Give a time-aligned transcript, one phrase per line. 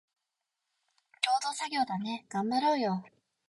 [1.23, 3.03] 共同作業だね、がんばろーよ